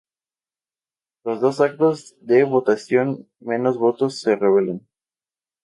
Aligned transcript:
Los 1.23 1.41
dos 1.41 1.61
actos 1.61 2.15
de 2.21 2.43
votación 2.43 3.29
menos 3.39 3.77
votos 3.77 4.19
se 4.19 4.35
revelan. 4.35 4.81